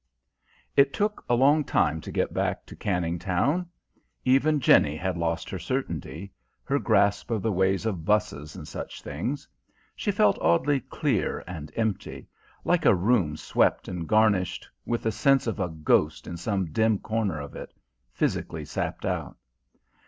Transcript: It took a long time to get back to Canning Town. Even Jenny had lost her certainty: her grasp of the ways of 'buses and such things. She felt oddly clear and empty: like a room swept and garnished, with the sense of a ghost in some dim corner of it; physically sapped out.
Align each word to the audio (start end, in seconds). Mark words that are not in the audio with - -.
It 0.75 0.95
took 0.95 1.23
a 1.29 1.35
long 1.35 1.63
time 1.63 2.01
to 2.01 2.11
get 2.11 2.33
back 2.33 2.65
to 2.65 2.75
Canning 2.75 3.19
Town. 3.19 3.67
Even 4.25 4.59
Jenny 4.59 4.97
had 4.97 5.15
lost 5.15 5.47
her 5.51 5.59
certainty: 5.59 6.31
her 6.63 6.79
grasp 6.79 7.29
of 7.29 7.43
the 7.43 7.51
ways 7.51 7.85
of 7.85 8.03
'buses 8.03 8.55
and 8.55 8.67
such 8.67 9.03
things. 9.03 9.47
She 9.95 10.09
felt 10.09 10.39
oddly 10.41 10.79
clear 10.79 11.43
and 11.45 11.71
empty: 11.75 12.27
like 12.65 12.85
a 12.87 12.95
room 12.95 13.37
swept 13.37 13.87
and 13.87 14.09
garnished, 14.09 14.67
with 14.87 15.03
the 15.03 15.11
sense 15.11 15.45
of 15.45 15.59
a 15.59 15.69
ghost 15.69 16.25
in 16.25 16.35
some 16.35 16.71
dim 16.71 16.97
corner 16.97 17.39
of 17.39 17.55
it; 17.55 17.71
physically 18.11 18.65
sapped 18.65 19.05
out. 19.05 19.37